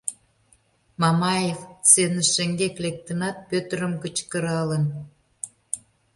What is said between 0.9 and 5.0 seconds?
Мамаев сцене шеҥгек лектынат, Пӧтырым кычкыралын: